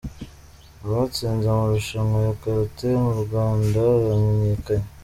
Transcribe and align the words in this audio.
Abatsinze 0.83 1.45
amarushanwa 1.49 2.17
ya 2.27 2.33
karate 2.41 2.87
murwanda 3.03 3.79
bamenyekanye 4.05 4.87